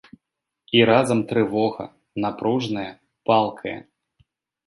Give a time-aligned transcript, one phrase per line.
[0.77, 1.85] І разам трывога,
[2.25, 2.87] напружная,
[3.31, 3.77] палкая.